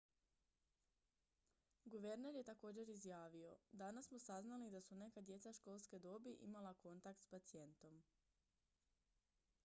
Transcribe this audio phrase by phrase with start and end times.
[1.85, 7.21] "guverner je također izjavio: "danas smo saznali da su neka djeca školske dobi imala kontakt
[7.21, 8.03] s pacijentom"".